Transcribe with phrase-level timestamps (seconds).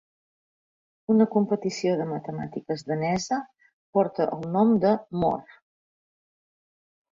[1.15, 3.39] Una competició de matemàtiques danesa
[3.99, 5.57] porta el nom de Mohr.